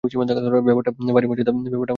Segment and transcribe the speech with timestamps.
[0.67, 1.87] ব্যাপারটা ভারি মজাদার, তাই না?